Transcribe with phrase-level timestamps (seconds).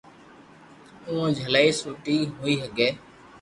[1.07, 2.89] اووہ جھلائي سوٽي ڪوئي ھگي